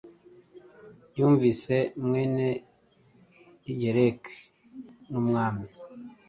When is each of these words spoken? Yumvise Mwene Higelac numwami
Yumvise 1.17 1.75
Mwene 2.05 2.47
Higelac 3.65 4.21
numwami 5.09 5.67